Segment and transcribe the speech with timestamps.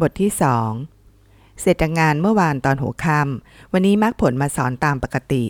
[0.00, 0.70] บทที่สอง
[1.60, 5.44] เสร็จจากงานเมื่อวานตอนหัวค่ำวันนี้มักผลมาสอนตามปกติ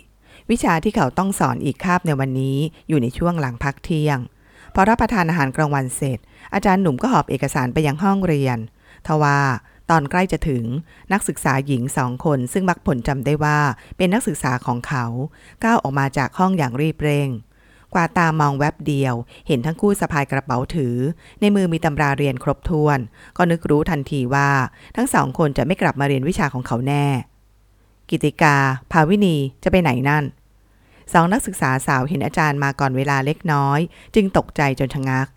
[0.51, 2.57] วิชาที่เขาต้องสอนอีกคาบในวันนี้
[2.87, 4.17] อยู่ในช่วงหลังพักเที่ยง
[4.73, 6.19] พอรับประทานอาหารกลางวันเสร็จ
[6.53, 8.57] อาจารย์หนุ่มก็หอบเอกสารไปยังห้องเรียน
[9.07, 9.39] ทว่า
[9.89, 10.63] ตอนใกล้จะถึง
[11.13, 13.59] นักศึกษาหญิงสองคน ซึ่งมักผลจำได้ว่า
[13.97, 15.05] เป็นนักศึกษาของเขา
[15.63, 17.29] ก้าวออกมาจากห้องอย่างรีบเร่ง
[17.93, 19.15] กว่าตามองแวบเดียว
[19.47, 20.95] เห็นทั้งคู่สะพายกระเป๋าถือ
[21.41, 22.99] ในมือมีตำราเรียนครบถ้วน
[23.37, 24.49] ก็นึกรู้ทันทีว่า
[24.95, 27.05] ทั้งสองคนจะไม่กลับมาเรียนวิชาของเขาแน่
[28.09, 28.55] กิติกา
[28.91, 30.23] ภาวินีจะไปไหนนั่น
[31.13, 33.79] สองนักศึกษาสาวเห็นอาจารย์มาก่อนเวลาเล็กน้อย
[34.15, 35.27] จึงตกใจจนชะงัก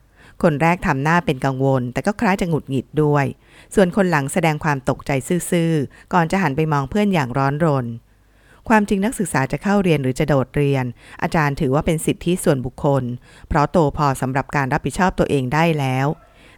[0.43, 3.25] คนแรกทำหน้าเป็นกังวล แต่ก็คล้ายจะหงุดหงิดด้วย
[3.75, 5.11] ส่วนคนหลังแสดงความตกใจ
[5.51, 7.87] ซื่อๆ ก่อนจะหันไปมองเพื่อนอย่างร้อนรน
[8.69, 10.85] ความจริงนักศึกษาจะเข้าเรียนหรือจะโดดเรียน
[11.23, 13.05] อาจารย์ถือว่าเป็นสิทธิส่วนบุคคล
[13.49, 16.07] เพราะโตพอสำหรับการรับผิดชอบตัวเองได้แล้ว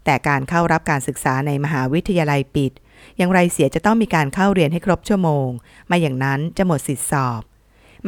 [0.05, 2.73] แต่การเข้ารับการศึกษาในมหาวิทยาลัยปิด
[3.17, 5.49] อย่างไรเสียจะต้องมีการเข้าเรียนให้ครบชั่วโมง
[5.87, 7.43] ไม่อย่างนั้นจะหมดสิทธิสอบ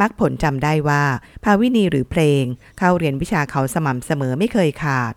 [0.00, 1.04] มักผลจำได้ว่า
[1.44, 2.44] ภาวินีหรือเพลง
[2.78, 5.14] เข้าเรียนวิชาเขาสม่ำเสมอไม่เคยขาด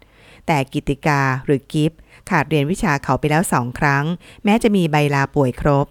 [0.47, 1.91] แต่กิติกาหรือกิฟ
[2.29, 4.05] ขาดเรียนวิชาเขาไปแล้วสองครั้ง
[4.43, 5.87] แม้จะมีใบลาป่วยครบ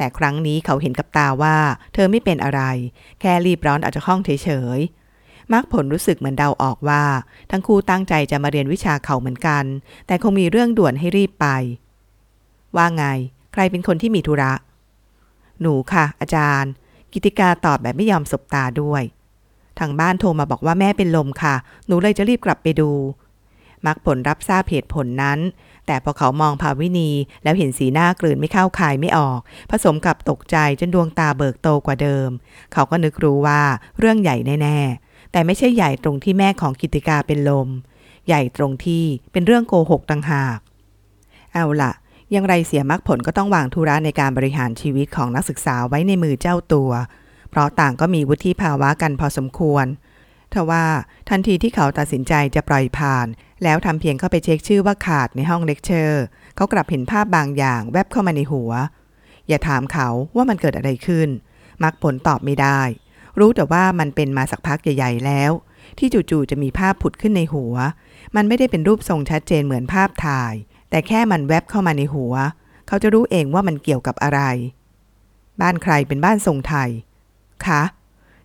[0.00, 1.56] แต่ครั้งนี้เขาเห็นกับตาว่า
[1.94, 2.62] เธอไม่เป็นอะไร
[3.20, 7.04] แค่รีบร้อนออกจากห้องเฉยๆมักผลรู้สึกเหมือนเดาออกว่า
[7.50, 9.64] ทั้งคู่ตั้งใจจะมาเรียนวิชาเขาเหมือนกัน
[10.06, 11.46] แต่คงมีเรื่องด่วนให้รีบไป
[12.76, 13.04] ว่าไง
[13.52, 14.52] ใครเป็นคนที่มีธุระ
[15.60, 16.72] หนูค่ะ อาจารย์
[17.12, 19.02] กิติกาตอบแบบไม่ยอมสบตาด้วย
[19.78, 21.54] ทางบ้านโทรมาบอกว่าแม่เป็นลมค่ะ
[21.86, 22.90] หนูเลยจะรีบกลับไปดู
[23.86, 25.38] มักผลรับทราบเหตุผลนั้น
[25.90, 27.10] แต่พอเขามองภาวินี
[27.42, 32.28] แล้วเห็นสีหน้ากลืนไม่เข้าคายไม่ออก ผสมกับตกใจจนดวงตาเบิกโตกว่าเดิม
[32.72, 33.60] เขาก็นึกรู้ว่า
[33.98, 37.68] เรื่องใหญ่แน่ๆ แต่ไม่ใช่ใหญ่ตรงที่แม่ของกิติกาเป็นลม
[38.26, 40.58] ใหญ่ตรงที่เป็นเรื่องโกหกต่างหาก
[41.54, 41.92] เอาล่ะ
[42.30, 46.90] อย่างไรเสียมักผลก็ต้องวางธุระในการบริหารชีวิตของนักศึกษาไว้ในมือเจ้าตัว
[47.50, 49.86] เพราะต่างก็มีวุฒิภาวะกันพอสมควร
[50.54, 50.84] ทว่า
[51.28, 53.26] ทันทีที่เขาตัดสินใจจะปล่อยผ่าน
[53.64, 56.22] แล้วทำเพียงเข้าไปเช็คชื่อว่าขาดในห้องเลคเชอร์
[56.56, 58.70] เขากลับเห็นภาพบางอย่างแวบเข้ามาในหัว
[59.48, 61.28] อย่าถามเขาว่ามันเกิดอะไรขึ้น
[61.82, 62.80] มรรคผลตอบไม่ได้
[63.38, 65.52] รู้แต่ว่ามันเป็นมาสักพักใหญ่ ๆ แล้ว
[65.98, 67.74] ที่จู่ๆจะมีภาพผุดขึ้นในหัว
[68.36, 70.54] มันไม่ได้เป็นรูปทรงชัดเจนเหมือนภาพถ่าย
[70.90, 72.34] แต่แค่มันแวบเข้ามาในหัว
[72.86, 74.40] เขาจะรู้เองว่ามันเกี่ยวกับอะไร
[75.60, 76.90] บ้านใครเป็นบ้านทรงไทย
[77.66, 77.82] คะ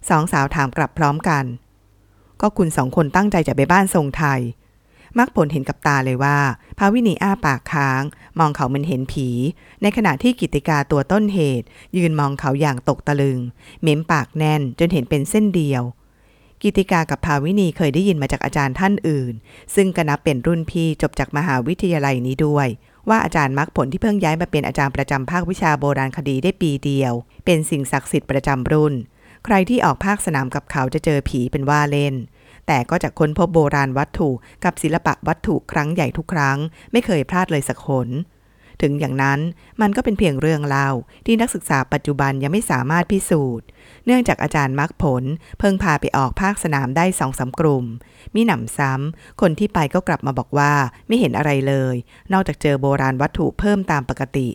[0.09, 1.43] สองสาวถามกลับพร้อมกัน
[2.45, 4.41] ก็คุณสองคนตั้งใจจะไปบ้านทรงไทย
[5.17, 6.37] มักผลเห็นกับตาเลยว่า
[6.77, 8.01] ภาวินีอ้าปากค้าง
[8.39, 9.29] มองเขาเหมันเห็นผี
[9.81, 11.65] ในขณะที่กิติกาตัวต้นเหตุ
[11.97, 13.39] ยืนมองเขาอย่างตกตะลึง
[13.81, 15.83] เม้มปากแน่นจนเห็นเป็นเส้นเดียว
[16.61, 19.33] กิติกากับภาวินีเคยได้ยินมาจากอาจารย์ท่านอื่น
[19.75, 22.67] ซึ่งก็นับเป็นรุ่นพี่จบจากมหาวิทยาลัยนี้ด้วย
[23.09, 27.13] ว่าอาจารย์มักผลที่เพิ่งย้ายมาเป็นอาจารย์ประจำภาควิชาโบราณคดีได้ปีเดียว
[27.45, 28.95] เป็นสิ่งศักดิ์สิทธิ์ประจำรุ่น
[29.45, 32.15] ใครที่ออกภาคสนามกับเขาจะเจอผีเป็นว่าเล่น
[32.67, 34.29] แต่ก็จะค้นพบโบราณวัตถุ
[34.63, 36.57] กับศิลปะวัตถุครั้งใหญ่ทุกครั้ง
[36.91, 38.09] ไม่เคยพลาดเลยสักคน
[38.81, 39.39] ถึงอย่างนั้น
[39.81, 40.89] มันก็เป็นเพียงเรื่องเล่า
[41.25, 43.65] ที่นักศึกษาปัจจุบันยังไม่สามารถพิสูจน์
[44.05, 45.23] เนื่องจากอาจารย์มักผล
[45.59, 47.85] เพิ่งพาไปออกภาคสนามได้สองสากลุ่ม
[48.35, 50.73] มีหนำซ้ำ คนที่ไปก็กลับมาบอกว่า
[51.07, 51.95] ไม่เห็นอะไรเลย
[52.33, 54.47] นอกจากเจอโบราณวัตถุเพิ่มตามปกติ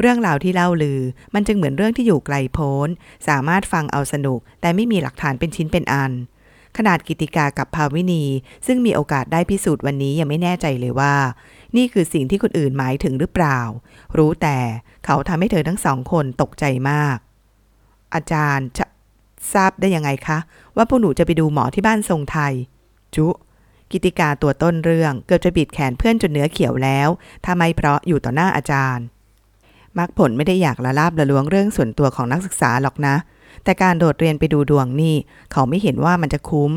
[0.00, 1.00] เรื่องราวที่เล่าลือ
[1.34, 2.88] มันจึงเหมือนเรื่องที่อยู่ไกลโพ้น
[3.28, 6.12] สามารถฟังเอาสนุก แต่ไม่มีหลักฐานเป็นชิ้นเป็นอัน
[6.76, 8.24] ขนาดกิติกากับภาวินี
[8.66, 11.14] ซึ่งมีโอกาสได้พิสูจน์วันนี้ยังไม่แน่ใจเลยว่า
[11.76, 13.60] นี่คือสิ่งที่คนอื่นหมายถึงหรือเปล่า
[14.18, 14.58] รู้แต่
[15.04, 17.16] เขาทำให้เธอทั้งสองคนตกใจมาก
[18.14, 18.66] อาจารย์
[19.52, 20.38] ทราบได้ยังไงคะ
[20.76, 22.52] ว่าพวกหนูจะไปดูหมอที่บ้านทรงไทย
[23.14, 23.26] จุ
[23.90, 27.08] กิติกาตัวต้นเรื่องเกือบจะบิดแขนเพื่อนจนเนื้อเขียวแล้ว
[27.44, 29.04] ถ้าไม่เพราะอยู่ต่อหน้าอาจารย์
[29.98, 33.14] มักผลไม่ได้อยากละลาบละล้วงเรื่องส่วนตัวของนักศึกษาหรอกนะ
[33.64, 35.16] แต่การโดดเรียนไปดูดวงนี่
[35.52, 36.72] เขาไม่เห็นว่ามันจะคุ้ม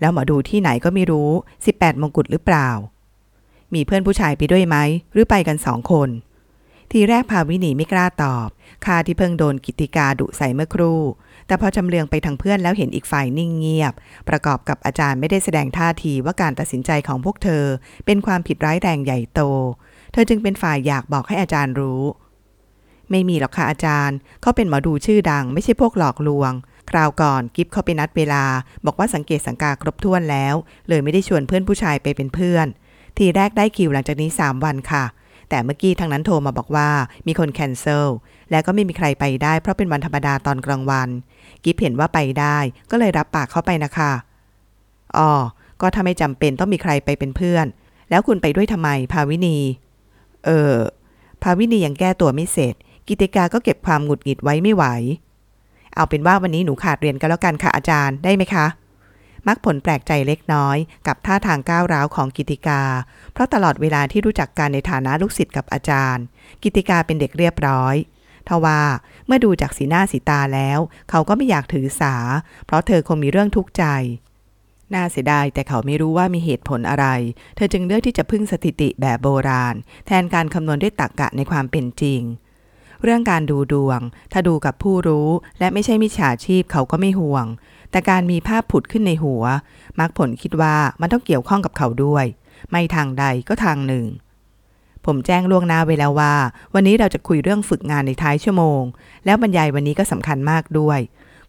[0.00, 1.30] แล้วหมอดูที่ไหนก็ไม่รู้
[1.66, 2.68] 18 มงกุฎหรือเปล่า
[3.74, 4.76] มีเพื่อนผู้ชายไปด้วยไหม
[5.12, 6.08] หรือไปกันสองคน
[6.90, 8.48] ทีแรกพาวินีไม่กล้าตอบ
[8.84, 11.00] คาที่เพิ่งโดนกิติกาดุใส่เมื่อครู่
[11.46, 13.92] แต่พอจำเลืองไปทางเพื่อนแล้วเห็นอีกฝ่ายนิ่งเงียบ
[14.28, 17.64] ประกอบกับอาจารย์ไม่ได้แสดงท่าทีว่าการตัดสินใจของพวกเธอ
[18.06, 19.40] เป็นความผิดร้ายแรงใหญ่โต
[20.12, 22.02] เธอจึงเป็นฝ่ายอยากบอกให้อาจารย์รู้
[23.10, 26.52] ไม่มีหรอกค่ะอาจารย์ เขาเป็นหมอดูชื่อดัง ไม่ใช่พวกหลอกลวง
[26.90, 28.44] คราวก่อนกิฟเขาไปนัดเวลา
[28.86, 30.54] บอกว่าสังเกตสังกาครบถ้วนแล้ว
[30.88, 32.66] เลยไม่ได้ชวนเพื่อนผู้ชายไปเป็นเพื่อน
[33.18, 35.04] ทีแรกได้คิวหลังจากนี้ 3 วันค่ะ
[35.50, 36.90] แต่เมื่อกี้ทางนั้นโทรมาบอกว่า
[37.26, 38.08] มีคนแคนเซิล
[38.50, 41.08] และก็ไม่มีใครไปได้เพราะเป็นวันธรรมดาตอนกลางวัน
[41.64, 42.58] กิฟเห็นว่าไปได้
[42.90, 44.12] ก็เลยรับปากเข้าไปนะคะ
[45.16, 45.30] อ๋อ
[45.80, 47.66] ก็ถ้าไม่จำเป็นต้องมีใครไปเป็นเพื่อน
[48.10, 49.58] แล้วคุณไปด้วยทำไม ภาวินี
[50.46, 50.74] เออ
[51.42, 52.74] ภาวินียังแก้ตัวไม่เสร็จ
[53.08, 54.84] กิติกาก็เก็บความหงุดหงิดไว้ไม่ไหว
[55.94, 58.66] เอาเป็นว่าวันนี้หนูขาดเรียนก็แล้วกันค่ะอาจารย์ได้ไหมคะ
[59.48, 62.82] มักผลแปลกใจเล็กน้อยกับท่าทางก้าวร้าวของกิติกา
[63.32, 66.24] เพราะตลอดเวลาที่รู้จักกันในฐานะลูกศิษย์กับอาจารย์
[66.62, 67.94] กิติกาเป็นเด็กเรียบร้อย
[68.48, 68.80] ทว่า
[69.26, 70.78] เมื่อดูจากสีหน้าสีตาแล้ว
[71.10, 72.14] เขาก็ไม่อยากถือสา
[72.66, 73.84] เพราะเธอคงมีเรื่องทุกข์ใจ
[74.94, 77.06] น่าเสียดายแต่เขาไม่รู้ว่ามีเหตุผลอะไร
[77.56, 79.74] เธอจึงเลือกที่จะพึ่งสถิติแบบโบราณ
[80.06, 82.22] แทนการคำนวณด้วยตรรกกะในความเป็นจริง
[83.02, 84.00] เรื่องการดูดวง
[84.32, 87.46] ถ้าดูกับผู้รู้และไม่ใช่มิจฉาชีพเขาก็ไม่ห่วง
[87.90, 89.44] แต่การมีภาพผุดขึ้นในหัว
[90.00, 92.24] มักผลคิดว่ามันต้องเกี่ยวข้องกับเขาด้วย
[92.70, 94.06] ไม่ทางใดก็ทางหนึ่ง
[95.06, 96.34] ผมแจ้งล่วงหน้าไว้แล้วว่า
[96.74, 98.82] วันนี้เราจะคุยเรื่องฝึกงานในท้ายชั่วโมง
[99.24, 101.00] แล้วบรรยายวันนี้ก็สำคัญมากด้วย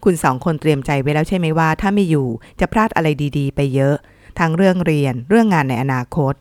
[0.03, 2.27] คุณสองคนเตรียมใจไว้แล้วใช่ไหมว่า ถ้าไม่อยู่
[2.59, 3.07] จะพลาดอะไร
[3.38, 3.95] ดี ๆ ไปเยอะ
[4.39, 6.33] ทั้งเรื่องเรียนเรื่องงานในอนาคต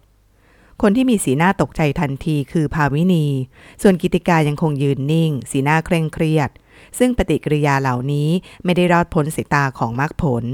[0.83, 3.27] คนที่มีสีหน้าตกใจทันทีคือภาวินี
[3.83, 6.51] ส่วนกิติกายังคงยืนนิ่ง สีหน้าเคร่งเครียด
[6.99, 8.29] ซึ่งปฏิกิริยาเหล่านี้
[8.65, 10.45] ไม่ได้รอดพ้นสายตาของมรรคผล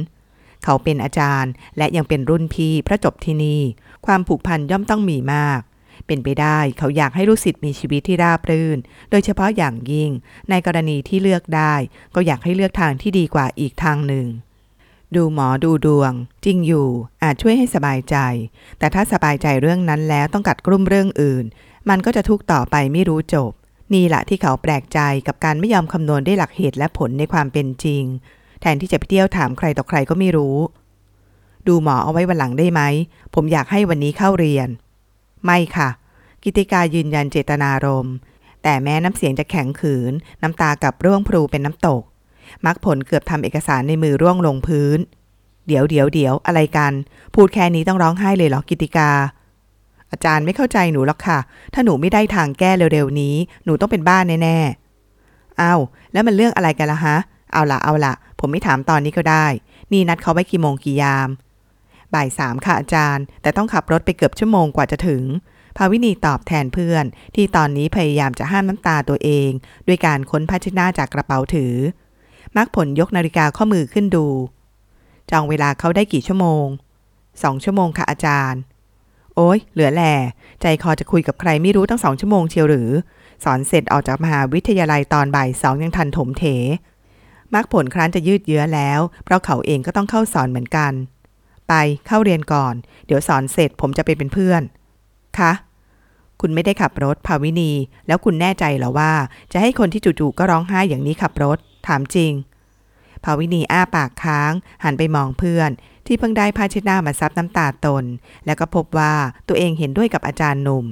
[0.64, 3.62] เขาเป็นอาจารย์และยังเป็นรุ่นพี่พระจบที่นี่
[4.06, 5.60] ความผูกพันย่อมต้องมีมาก
[6.06, 8.78] เป็นไปได้เขาอยากให้ลูกศิษย์มีชีวิตที่ราบรื่น
[9.10, 10.10] โดยเฉพาะอย่างยิ่ง
[10.50, 11.74] ในกรณีที่เลือกได้
[12.14, 14.26] ก็อยากให้เลือกทางที่ดีกว่าอีกทางหนึ่ง
[15.16, 16.12] ดูหมอดูดวง
[16.44, 16.88] จริงอยู่
[17.22, 18.16] อาจช่วยให้สบายใจ
[18.78, 21.44] แต่ถ้าสบายใจเรื่องนั้นแล้วต้องกัดกลุ่มเรื่องอื่น
[21.88, 23.52] มันก็จะทุกต่อไปไม่รู้จบ
[23.94, 28.02] นี่แหละที่เขาแปลกใจกับการไม่ยอมคำนวณด้วยหลักเหตุและผลในความเป็นจริง
[28.60, 30.56] แทนที่จะไปเที่ยวถามใครต่อใครก็ไม่รู้
[31.66, 32.80] ดูหมอเอาไว้วันหลังได้ไหม
[33.34, 34.68] ผมอยากให้วันนี้เข้าเรียน
[35.44, 35.88] ไม่ค่ะ
[36.42, 38.14] กิติกายืนยันเจตนารมณ์
[38.62, 42.02] แต่แม้น้ำเสียงจะแข็งขืน น้ำตากับร่วงพลูเป็นน้ำตก
[42.66, 44.98] มักผลเกือบทำเอกสารในมือร่วงลงพื้น
[45.66, 46.92] เดี๋ยวเดี๋ยวเดี๋ยวอะไรกัน
[47.34, 49.10] พูดแค่นี้ต้องร้องไห้เลยเหรอกิติกา
[50.10, 51.38] อาจารย์ไม่เข้าใจหนูหรอกค่ะ
[51.74, 55.80] ถ้าหนูไม่ได้ทางแก้เร็วๆนี้ หนูต้องเป็นบ้านแน่ๆอ้าว
[56.12, 57.16] แล้วมันเรื่องอะไรกันล่ะฮะ
[57.52, 59.46] เอาละเอาละผมไม่ถามตอนนี้ก็ได้
[59.92, 61.28] นี่นัดเขาไว้กี่โมงกี่ยาม
[62.14, 65.22] บ่ายสามค่ะอาจารย์ แต่ต้องขับรถไปเกือบชั่วโมงกว่าจะถึง
[65.76, 67.04] ภาวินีตอบแทนเพื่อน
[67.34, 69.50] ที่ตอนนี้พยายามจะห้ามน้ำตาตัวเอง
[69.86, 71.74] ด้วยการค้นภาชนะจากกระเป๋าถือ
[72.56, 74.26] มักผลยกนาฬิกาข้อมือขึ้นดู
[75.30, 76.66] จองเวลาเขาได้กี่ชั่วโมง
[77.42, 78.60] สองชั่วโมงค่ะอาจารย์
[79.34, 80.14] โอ้ยเหลือแหล่
[80.60, 82.90] ใจคอจะคุยกับใครไม่รู้ตั้งสองชั่วโมงเชียวหรือ
[83.44, 86.44] สอนเสร็จออกจากมหาวิทยาลัยตอนบ่ายสองยังทันถมเถ
[87.54, 90.92] มักผลครั้นจะยืดเยื้อแล้ว เพราะเขาเองก็ต้องเข้าสอนเหมือนกัน
[91.68, 91.74] ไป
[92.06, 92.74] เข้าเรียนก่อน
[93.06, 94.62] เดี๋ยวสอนเสร็จผมจะไปเป็นเพื่อน
[95.38, 95.52] คะ
[96.40, 97.72] คุณไม่ได้ขับรถภาวินี
[98.06, 99.12] แล้วคุณแน่ใจหรอว่า
[99.52, 102.32] จะให้คนที่จู่ๆก็ร้องไห้อย่างนี้ขับรถามจริง
[103.24, 104.52] ภาวินีอ้าปากค้าง
[104.84, 105.70] หันไปมองเพื่อน
[106.06, 108.04] ที่เพิ่งได้ผ้าเช็ดหน้ามาซับน้ำตาตน
[108.46, 109.14] แล้วก็พบว่า
[109.48, 110.86] ตัวเองเห็นด้วยกับอาจารย์หนุ่ม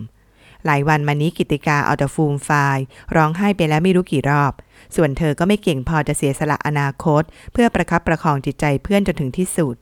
[0.67, 2.79] หลายวันมานี้กิติกาเอาแต่ฟูมไฟาย
[3.17, 4.53] ร้องไห้ไปแล้วไม่รู้กี่รอบ
[4.97, 7.23] ส่วนเธอก็ไม่เก่งพอจะเสียสละอนาคต
[7.53, 9.77] เพื่อประคับประคองจิตใจเพื่อนจนถึงที่สุด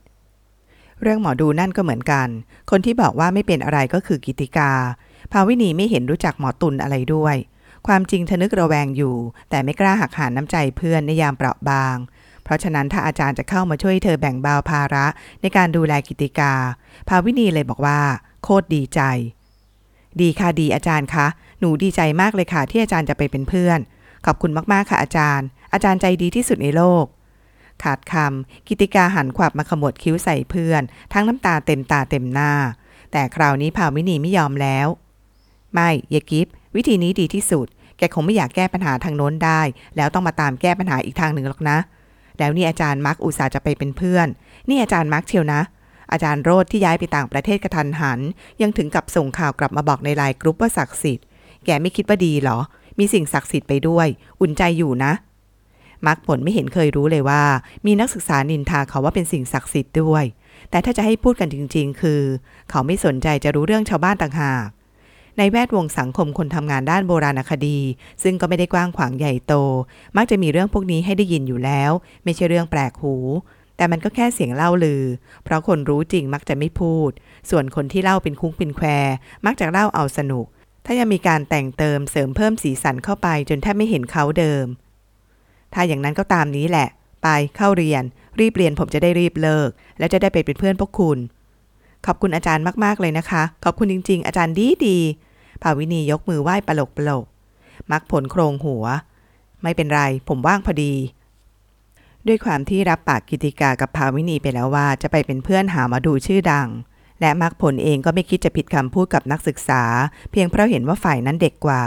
[1.01, 2.27] เรื่องหมอดูนั่นก็เหมือนกัน
[2.71, 4.71] คนที่บอกว่าไม่เป็นอะไรก็คือกิติกา
[5.31, 7.35] ภาวินีไม่เห็นรู้จักหมอตุลอะไรด้วย
[7.87, 9.15] ความจริงเธอนึกระแวงอยู่
[9.49, 11.97] แต่ไม่กล้าหักหานน้ำใจเพื่อนในยามเปราะบาง
[12.43, 15.05] เพราะฉะนั้นถ้าอาจารย์จะเข้ามาช่วยเธอแบ่งเบาภาระ
[15.41, 16.53] ในการดูแลกิติกา
[17.07, 17.99] ภาวินีเลยบอกว่า
[18.43, 19.01] โคตรดีใจ
[20.21, 21.27] ดีค่ะดีอาจารย์คะ
[21.59, 23.79] หนูดีใจมากเลยค่ะที่อาจารย์จะไปเป็นเพื่อน
[24.25, 27.05] ขอบคุณมากๆค่ะอาจารย์ อาจารย์ใจดีที่สุดในโลก
[27.83, 30.81] ขาดคำกิติกาหันขวับมาขมวดคิ้วใส่เพื่อน
[31.13, 32.51] ทั้งน้ำตาเต็มตาเต็มหน้า
[33.11, 34.87] แต่คราวนี้ภาวินีไม่ยอมแล้ว
[35.73, 39.61] ไม่เยกิฟ วิธีนี้ดีที่สุด แกคงไม่อยากแก้ปัญหาทางโน้นได้
[39.97, 41.77] แล้วต้องมาตามแก้ปัญหาอีกทางหนึ่งหรอกนะ
[42.39, 44.27] แล้วนี่อาจารย์มรรคอุตส่าห์จะไปเป็นเพื่อน
[44.69, 45.61] นี่อาจารย์มรรคเชียวนะ
[46.11, 48.19] อาจารย์โรดที่ย้ายไปต่างประเทศกระทันหัน
[48.61, 51.25] ยังถึงกับส่งข่าวกลับมาบอกใน Line group ว่าศักดิ์สิทธิ์
[51.65, 52.57] แกไม่คิดว่าดีเหรอ
[52.99, 54.07] มีสิ่งศักดิ์สิทธิ์ไปด้วย
[54.41, 55.13] อุ่นใจอยู่นะ
[56.07, 57.43] มรรคผลไม่เห็นเคยรู้เลยว่า
[57.85, 60.23] มีนักศึกษานินทาเขาว่าเป็นสิ่งศักดิ์สิทธิ์ด้วย
[60.69, 62.21] แต่ถ้าจะให้พูดกันจริง ๆ คือ
[62.69, 64.67] เขาไม่สนใจจะรู้เรื่องชาวบ้านต่างหาก
[65.37, 67.79] ในแวดวงสังคมคนทำงานด้านโบราณคดี
[68.23, 69.53] ซึ่งก็ไม่ได้กว้างขวางใหญ่โต
[70.17, 71.91] มักจะมีเรื่องพวกนี้ให้ได้ยินอยู่แล้ว
[72.23, 73.15] ไม่ใช่เรื่องแปลกหู
[73.77, 75.03] แต่มันก็แค่เสียงเล่าลือ
[75.43, 77.11] เพราะคนรู้จริงมักจะไม่พูด
[77.49, 78.87] ส่วนคนที่เล่าเป็นคุ้งเป็นแคว
[79.45, 80.45] มักจะเล่าเอาสนุก
[80.85, 84.65] ถ้ายังมีการแต่งเติมเสริมเพิ่มสีสันเข้าไปจนแทบไม่เห็นเขาเดิม
[85.73, 86.87] ถ้าอย่างนั้นก็ตามนี้แหละ
[87.23, 88.03] ไปเข้าเรียน
[88.39, 91.17] รีบเรียนผมจะได้รีบเลิก แล้วจะได้ไปเป็นเพื่อนพวกคุณ
[92.05, 94.97] ขอบคุณอาจารย์มาก ๆ เลยนะคะ ขอบคุณจริง ๆ อาจารย์ดีดี
[95.61, 97.25] ภาวินียกมือไหว้ปลกปลก
[97.91, 98.85] มรรคผลโคลงหัว
[99.63, 100.93] ไม่เป็นไร ผมว่างพอดี
[102.27, 106.67] ด้วยความที่รับปากกิติกากับภาวินีไปแล้วว่าจะไปเป็นเพื่อนหาหมอดูชื่อดัง
[107.21, 109.83] และมรรคผลเองก็ไม่คิดจะผิดคำพูดกับนักศึกษา
[110.31, 111.83] เพียงเพราะเห็นว่าฝ่ายนั้นเด็กกว่า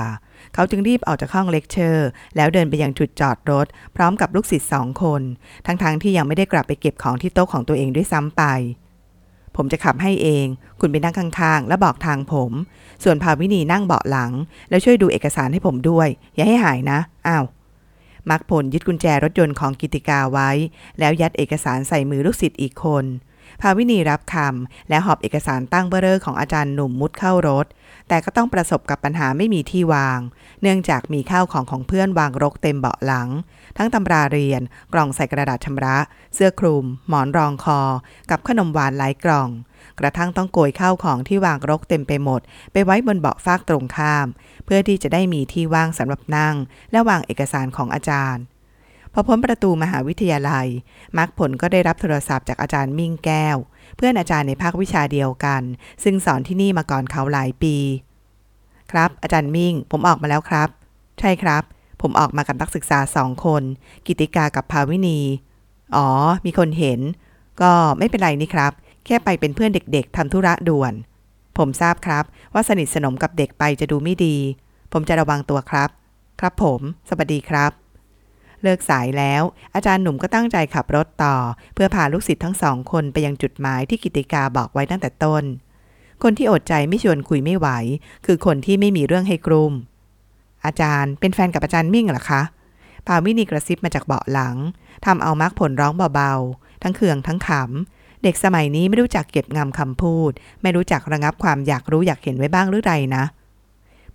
[0.54, 5.22] เขาจึงรีบออกจากห้องเลคเชอร์ แล้วเดินไปยังจุดจอดรถ พร้อมกับลูกศิษย์สองคน
[5.66, 8.42] ทั้งๆที่ยังไม่ได้กลับไปเก็บของที่โต๊ะของตัวเองด้วยซ้ำไป
[9.56, 10.46] ผมจะขับให้เอง
[10.80, 12.52] คุณไปนั่งข้างๆ และบอกทางผม
[13.04, 14.32] ส่วนภาวินีนั่งเบาะหลัง
[14.70, 17.44] แล้วช่วยดูเอกสารให้ผมด้วย อย่าให้หายนะ อ้าว
[18.30, 20.50] มักผลยึดกุญแจรถยนต์ของกิติกาไว้
[20.98, 23.04] แล้วยัดเอกสารใส่มือลูกศิษย์อีกคน
[23.60, 27.66] ภาวินีรับคำและหอบเอกสารตั้งเบอร์เร่อของอาจารย์หนุ่มมุดเข้ารถ
[28.12, 30.20] แต่ก็ต้องประสบกับปัญหาไม่มีที่วาง
[30.62, 33.28] เนื่องจากมีข้าวของของเพื่อนวางรกเต็มเบาะหลัง
[33.76, 34.62] ทั้งตำราเรียน
[34.92, 35.96] กล่องใส่กระดาษชำระ
[36.34, 37.80] เสื้อคลุม หมอนรองคอ
[38.30, 39.48] กับขนมหวานหลายกล่อง
[40.00, 42.40] กระทั่งต้องโกยข้าวของที่วางรกเต็มไปหมด
[42.72, 44.26] ไปไว้บนเบาะฟากตรงข้าม
[44.64, 46.56] เพื่อที่จะได้มีที่ว่างสำหรับนั่ง
[46.90, 48.44] และวางเอกสารของอาจารย์
[49.12, 50.66] พอพ้นประตูมหาวิทยาลัย
[51.18, 53.56] มักผลก็ได้รับโทรศัพท์จากอาจารย์มิ่งแก้ว
[54.00, 55.62] พื่อนอาจารย์ในภาควิชาเดียวกัน
[56.02, 57.76] ซึ่งสอนที่นี่มาก่อนเขาหลายปี
[58.92, 60.68] ครับ อาจารย์มิ่ง ผมออกมาแล้วครับ
[61.20, 61.62] ใช่ครับ
[62.02, 63.62] ผมออกมากับนักศึกษาสองคน
[64.06, 65.20] กิติกากับภาวินี
[65.96, 66.08] อ๋อ
[66.44, 67.00] มีคนเห็น
[67.60, 68.72] ก็ไม่เป็นไรนี่ครับ
[69.04, 70.92] แค่ไปเป็นเพื่อนเด็กๆทำธุระด่วน
[71.58, 74.36] ผมทราบครับ ว่าสนิทสนมกับเด็กไปจะดูไม่ดี
[74.92, 75.90] ผมจะระวังตัวครับ
[76.40, 77.89] ครับผม สวัสดีครับ
[78.62, 79.42] เลิกสายแล้ว
[79.74, 81.36] อาจารย์หนุ่มก็ตั้งใจขับรถต่อ
[81.74, 85.44] เพื่อพาลูกศิษย์ทั้งสองคนไปยังจุดหมายที่กิติกาบอกไว้ตั้งแต่ต้น
[86.22, 87.68] คนที่อดใจไม่ชวนคุยไม่ไหว
[88.26, 89.72] คือคนที่ไม่มีเรื่องให้กลุ่ม
[90.64, 92.42] อาจารย์เป็นแฟนกับอาจารย์มิ่งเหรอคะ
[93.06, 94.56] พาวินีกระซิบมาจากเบาะหลัง
[95.06, 100.30] ทำเอามักผลร้องเบาๆ ทั้งเคืองทั้งขำ เด็กสมัยนี้ไม่รู้จักเก็บงำคำพูด
[100.62, 103.24] ไม่รู้จักระงับความอยากรู้อยากเห็นไว้บ้างหรือไรนะ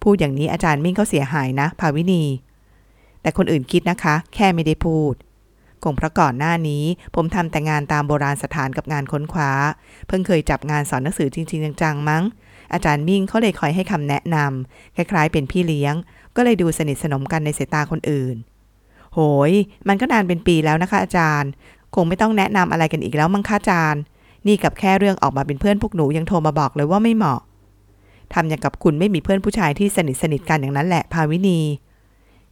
[0.04, 2.24] พูดอย่างนี้อาจารย์มิ่งเขาเสียหายนะ ภาวินี
[3.26, 5.14] แต่คนอื่นคิดนะคะ แค่ไม่ได้พูด
[5.84, 6.84] คงเพราะก่อนหน้านี้
[7.16, 9.52] ผมทำแต่งานตามโบราณสถานกับงานค้นคว้า
[10.08, 12.24] เพิ่งเคยจับงานสอนหนังสือจริง ๆ จังๆมั้ง
[12.74, 15.94] อาจารย์มิ่งเขาเลยคอยให้คำแนะนำคล้ายๆ เป็นพี่เลี้ยง
[16.36, 18.36] ก็เลยดูสนิทสนมกันในสายตาคนอื่น
[19.14, 19.52] โหย
[19.88, 21.50] มันก็นานเป็นปีแล้วนะคะ อาจารย์
[21.96, 24.02] คงไม่ต้องแนะนำอะไรกันอีกแล้วมั้งคะอาจารย์
[24.48, 27.42] นี่กับแค่เรื่องออกมาเป็นเพื่อนพวกหนูยังโทรมาบอกเลยว่าไม่เหมาะ
[28.34, 31.60] ทำอย่างกับคุณไม่มีเพื่อนผู้ชายที่สนิทสนิทกันอย่างนั้นแหละ ภาวินี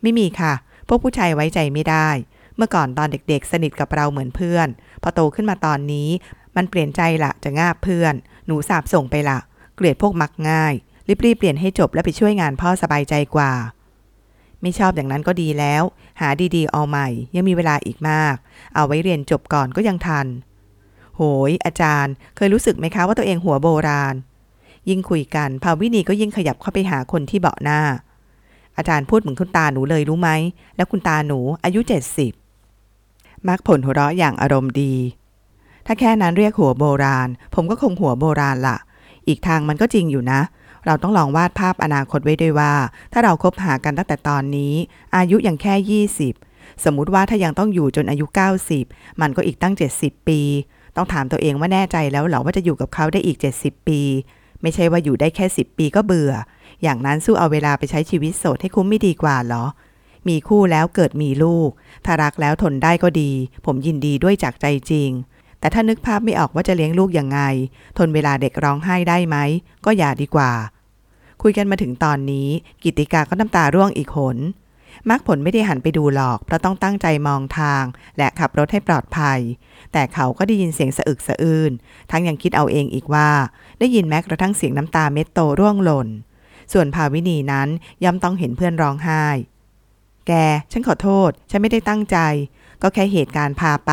[0.03, 0.53] ไม่มีค่ะ
[0.87, 2.09] พวกผู้ชายไว้ใจไม่ได้
[2.57, 4.67] เมื่อก่อนตอนเด็กๆ สนิทกับเราเหมือนเพื่อน
[5.01, 6.09] พอโตขึ้นมาตอนนี้
[6.55, 8.13] มันเปลี่ยนใจละจะง่าเพื่อน
[8.45, 9.39] หนูสาบส่งไปละ
[9.75, 10.73] เกลียดพวกมักง่าย
[11.25, 13.51] รีบๆเปลี่ยนให้จบและไปช่วยงานพ่อสบายใจกว่า
[14.61, 15.83] ไม่ชอบอย่างนั้นก็ดีแล้ว
[16.19, 18.35] หาดีๆ เอาใหม่ ยังมีเวลาอีกมาก
[18.75, 20.27] เอาไว้เรียนจบก่อนก็ยังทัน
[21.15, 24.15] โหย อาจารย์ เคยรู้สึกไหมคะว่าตัวเองหัวโบราณ
[24.89, 27.81] ยิ่งคุยกันภาวินีก็ยิ่งขยับเข้าไปหาคนที่เบาะหน้า
[28.77, 30.29] อาจารย์พูดเหมือนคุณตาหนูเลยรู้ไหม
[30.75, 32.33] แล้วคุณตาหนูอายุเจ็ดสิบ
[33.47, 34.93] มักผลหัวเราะอย่างอารมณ์ดี
[35.85, 38.77] ถ้าแค่นั้นเรียกหัวโบราณ ผมก็คงหัวโบราณละ
[39.27, 40.41] อีกทางมันก็จริงอยู่นะ
[40.85, 42.73] เราต้องลองวาดภาพอนาคตไว้ด้วยว่า
[43.13, 44.73] ถ้าเราคบหากันตั้งแต่ตอนนี้
[45.15, 46.01] อายุยังแค่
[46.39, 48.25] 20 สมมุติว่าถ้ายังต้องอยู่จนอายุ
[48.73, 50.39] 90 มันก็อีกตั้ง 70 ปี
[50.95, 54.01] ต้องถามตัวเองว่าแน่ใจแล้วเหรอว่าจะอยู่กับเขาได้อีก 70 ปี
[54.61, 56.33] ไม่ใช่ว่าอยู่ได้แค่ 10 ปีก็เบื่อ
[56.83, 59.65] อย่างนั้นสู้เอาเวลาไปใช้ชีวิตโสดให้คุ้มไม่ดีกว่าเหรอ
[60.27, 61.69] มีคู่แล้วเกิดมีลูก
[62.05, 63.31] ถ้ารักแล้วทนได้ก็ดี
[63.65, 65.09] ผมยินดีด้วยจากใจจริง
[65.59, 67.39] แต่ถ้านึกภาพไม่ออกว่าจะเลี้ยงลูกยังไง
[67.97, 69.37] ทนเวลาเด็กร้องไห้ได้ไหม
[69.85, 70.51] ก็อย่าดีกว่า
[71.41, 72.47] คุยกันมาถึงตอนนี้
[72.83, 74.37] กิติกาก็น้ำตาร่วงอีกหน
[75.09, 77.83] มักผลไม่ได้หันไปดูหรอก เพราะต้องตั้งใจมองทาง
[78.17, 79.39] และขับรถให้ปลอดภัย
[79.93, 81.71] แต่เขาก็ได้ยินเสียงสะอึกสะอื้น
[82.11, 83.29] ทั้งยังคิดเอาเองอีกว่า
[83.79, 86.07] ได้ยินแม้กระทั่งเสียงน้ำตาเม็ดโตร่วงหล่น
[86.73, 87.67] ส่วนภาวินีนั้น
[88.03, 89.25] ย่อมต้องเห็นเพื่อนร้องไห้
[90.27, 90.31] แก
[90.71, 92.17] ฉันขอโทษ ฉันไม่ได้ตั้งใจ
[92.81, 93.91] ก็แค่เหตุการณ์พาไป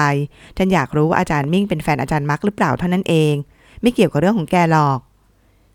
[0.56, 3.34] ฉันอยากรู้ว่าอาจารย์มิ่งเป็นแฟนอาจารย์มักหรือเปล่าเท่านั้นเอง
[3.82, 4.98] ไม่เกี่ยวกับเรื่องของแกหรอก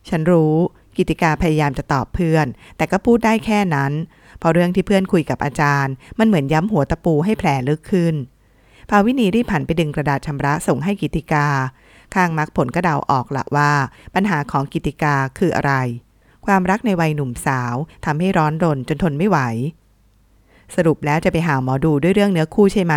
[0.10, 0.56] ฉันรู้
[0.98, 2.46] กิติกาพยายามจะตอบเพื่อน
[2.78, 3.92] แต่ก็พูดได้แค่นั้น
[4.40, 8.16] เพราะเรื่องที่เพื่อนคุยกับอาจารย์ มันเหมือนย้ำหัวตะปูให้แผลลึกขึ้น
[8.90, 11.48] ภาวินีรีบผันไปดึงกระดาษชำระส่งให้กิติกา
[12.14, 13.72] ข้างมักผลก็เดาออกละว่า
[14.16, 15.74] ปัญหาของกิติกาคืออะไร
[16.46, 17.76] ความรักในวัยหนุ่มสาว
[18.06, 19.38] ทำให้ร้อนรนจนทนไม่ไหว
[20.76, 22.96] สรุปแล้วจะไปหาหมอดูด้วยเรื่องเนื้อคู่ใช่ไหม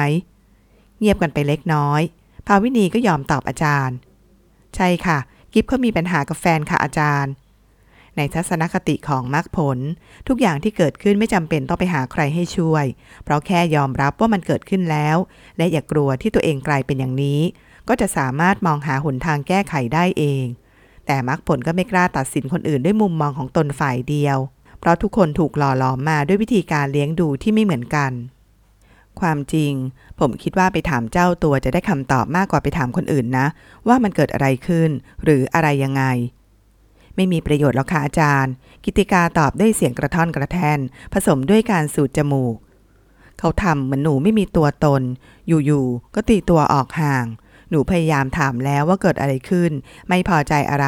[0.99, 2.01] เงียบกันไปเล็กน้อย
[2.47, 3.97] ภาวินีก็ยอมตอบอาจารย์
[4.77, 5.19] ใช่ค่ะ
[5.53, 7.33] กิฟเขามีปัญหากับแฟนค่ะอาจารย์
[8.17, 9.79] ในทัศนคติของมรรคผล
[10.29, 12.85] ทุกอย่างที่เกิดขึ้นไม่จำเป็นต้องไปหาใครให้ช่วย
[13.25, 15.17] เพราะแค่ยอมรับว่ามันเกิดขึ้นแล้ว
[15.57, 17.41] และอย่ากกลัวที่ตัวเองกลายเป็นอย่างนี้
[17.89, 20.45] ก็จะสามารถมองหาหนทางแก้ไขได้เอง
[21.11, 24.39] แต่มรรคผลก็ไม่กล้าตัดสินคนอื่นด้วยมุมมองของตนฝ่ายเดียว
[24.79, 28.13] เพราะทุกคนถูกหล่อหลอมมาด้วยวิธีการเลี้ยงดูที่ไม่เหมือนกัน
[29.21, 29.73] ความจริง
[30.21, 33.47] ผมคิดว่าไปถามเจ้าตัวจะได้คำตอบมากกว่าไปถามคนอื่นนะ
[33.89, 34.91] ว่ามันเกิดอะไรขึ้น
[35.25, 36.03] หรืออะไรยังไง
[37.17, 38.53] ไม่มีประโยชน์หรอกค่ะอาจารย์
[38.85, 40.79] กิติกาตอบด้วยเสียงกระท่อนกระแทน
[41.13, 42.57] ผสมด้วยการสูดจมูก
[43.39, 45.03] เขาทำเหมือนหนูไม่มีตัวตน
[45.49, 47.25] อยู่ๆก็ตีตัวออกห่าง
[47.71, 49.73] หนูพยายามถามแล้วว่าเกิดอะไรขึ้น
[50.09, 50.87] ไม่พอใจอะไร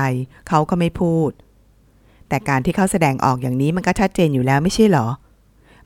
[0.49, 1.30] เขาก็ไม่พูด
[2.28, 5.08] แต่การที่เขาแสดงออกอย่างนี้มันก็ชัดเจนอยู่แล้วไม่ใช่หรอ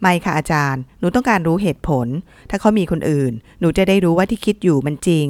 [0.00, 2.06] ไม่ค่ะอาจารย์ หนูต้องการรู้เหตุผล
[2.50, 5.26] ถ้าเขามีคนอื่น หนูจะได้รู้ว่าที่คิดอยู่มันจริง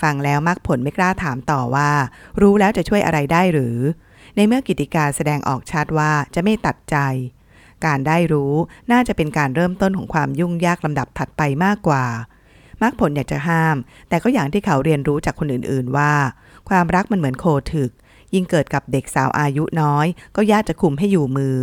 [0.00, 1.90] ฟังแล้วมักผลไม่กล้าถามต่อว่า
[2.40, 3.78] รู้แล้วจะช่วยอะไรได้หรือ
[4.36, 6.96] ในเมื่อกิติกาแสดงออกชัดว่าจะไม่ตัดใจ
[7.86, 8.52] การได้รู้
[8.92, 12.04] น่าจะเป็นการเริ่มต้นของความยุ่งยากลำดับถัดไปมากกว่า
[12.82, 13.76] มักผลอยากจะห้าม
[14.08, 16.12] แต่ก็อย่างที่เขาเรียนรู้จากคนอื่นๆว่า
[16.68, 17.44] ความรักมันเหมือนโค
[17.74, 17.90] ถึก
[18.34, 20.06] ยิ่งเกิดกับเด็กสาวอายุน้อย
[20.36, 21.56] ก็ยากจะคุมให้อยู่มือ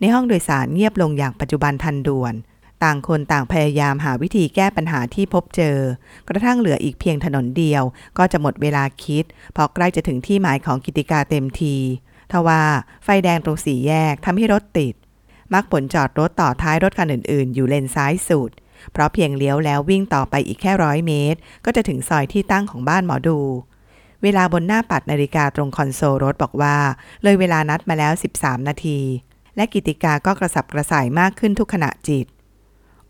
[0.00, 2.34] ในห้องโดยสารเงียบลงอย่างปัจจุบันทันด่วน
[2.84, 5.76] ต่างคนต่างพยายามหาวิธีแก้ปัญหาที่พบเจอ
[6.28, 7.82] กระทั่งเหลืออีกเพียงถนนเดียว
[8.18, 11.76] ก็จะหมดเวลาคิดเพราะใกล้จะถึงที่หมายของกิติกาเต็มที
[12.32, 12.62] ทว่า
[13.04, 14.94] ไฟแดงตรงสี่แยกทำให้รถติด
[15.52, 18.50] มักผลจอดรถต่อท้ายรถคันอื่นๆ อยู่เลนซ้ายสุด
[18.92, 23.38] เพราะเพียงเลี้ยวแล้ววิ่งต่อไปอีกแค่ร้อยเมตร ก็จะถึงซอยที่ตั้งของบ้านหมอดู
[24.22, 26.76] เวลาบนหน้าปัดนาฬิกาตรงคอนโซลรถบอกว่า
[27.22, 28.98] เลยเวลานัดมาแล้ว 13 นาที
[29.56, 32.26] และกิติกาก็กระสับกระส่ายมากขึ้นทุกขณะจิต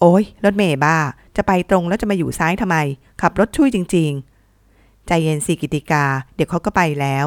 [0.00, 0.96] โอ้ยรถเมย์บ้า
[1.36, 2.76] จะไปตรงแล้วจะมาอยู่ซ้ายทำไม
[3.20, 4.10] ขับรถช่วยจริง
[4.58, 7.26] ๆ ใจเย็นสิกิติกา เดี๋ยวเขาก็ไปแล้ว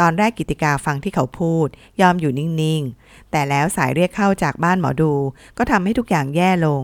[0.00, 1.66] ตอนแรกกิติกาฟังที่เขาพูด
[2.00, 5.12] ยอมอยู่นิ่งๆ แต่แล้วสายเรียกเข้าจากบ้านหมอดู
[5.58, 6.82] ก็ทำให้ทุกอย่างแย่ลง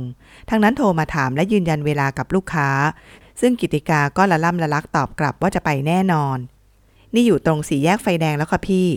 [0.48, 2.68] ทั้งนั้นโทรมาถามและยืนยันเวลากับลูกค้า
[3.40, 6.38] ซึ่งกิติกาก็ละล่ำละลักตอบกลับว่าจะไปแน่นอน
[7.14, 8.88] นี่อยู่ตรงสี่แยกไฟแดงแล้วค่ะพี่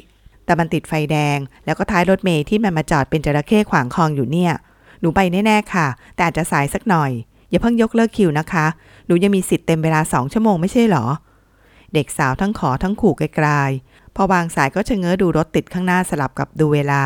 [0.45, 4.53] แต่มันติดไฟแดง แล้วก็ท้ายรถเมย์ที่มันมาจอดเป็นจระเข้ขวางคลองอยู่เนี่ย
[4.99, 7.11] หนูไปแน่ๆค่ะ แต่อาจจะสายสักหน่อย
[7.49, 8.65] อย่าเพิ่งยกเลิกคิวนะคะ
[9.05, 11.05] หนูยังมีสิทธิ์เต็มเวลาสองชั่วโมงไม่ใช่หรอ
[11.93, 17.03] เด็กสาวทั้งขอทั้งขู่ไกลๆ พอวางสายก็ชะเง้อดูรถติดข้างหน้าสลับกับดูเวลา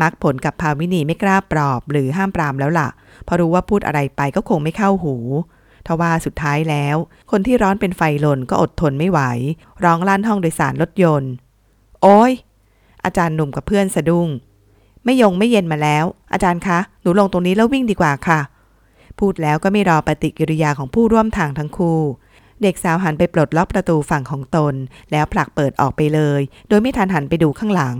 [0.00, 2.88] มักผลกับภาวินีไม่กล้าปลอบหรือห้ามปรามแล้วล่ะ
[3.24, 5.16] เพราะรู้ว่าพูดอะไรไปก็คงไม่เข้าหู
[5.86, 6.96] ทว่าสุดท้ายแล้ว
[7.30, 9.20] คนที่ร้อนเป็นไฟลนก็อดทนไม่ไหว
[9.84, 11.32] ร้องลั่นห้องโดยสารรถยนต์
[12.02, 12.32] โอ้ย
[13.04, 14.28] อาจารย์หนุ่มกับเพื่อนสะดุ้ง
[15.04, 18.40] ไม่ยงไม่เย็นมาแล้ว อาจารย์คะ หนูลงตรงนี้แล้ววิ่งดีกว่าค่ะ
[19.18, 22.00] พูดแล้วก็ไม่รอปฏิกิริยาของผู้ร่วมทางทั้งคู่
[22.62, 24.74] เด็กสาวหันไปปลดล็อกประตูฝั่งของตน
[25.12, 27.96] แล้วผลักเปิดออกไปเลย โดยไม่ทันหันไปดูข้างหลัง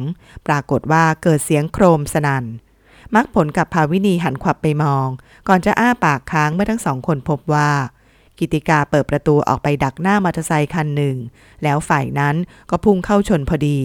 [0.46, 2.44] ปรากฏว่าเกิดเสียงโครมสนัน่น
[3.14, 5.08] มักผลกับภาวินีหันขวับไปมอง
[5.48, 7.70] ก่อนจะอ้าปากค้างเมื่อทั้งสองคนพบว่า
[8.38, 11.16] กิติกาเปิดประตูออกไปดักหน้ามอเตอร์ไซคันหนึ่ง
[11.62, 12.36] แล้วฝ่ายนั้น
[12.70, 13.78] ก็พุ่งเข้าชนพอดี